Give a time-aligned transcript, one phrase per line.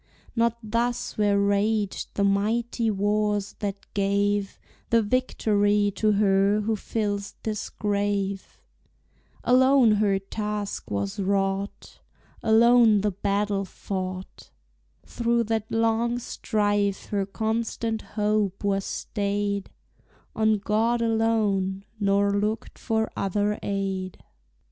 [0.35, 4.57] Not thus were raged the mighty wars that gave
[4.89, 8.59] The victory to her who fills this grave;
[9.43, 11.99] Alone her task was wrought,
[12.41, 14.49] Alone the battle fought;
[15.05, 19.69] Through that long strife her constant hope was staid
[20.35, 24.17] On God alone, nor looked for other aid.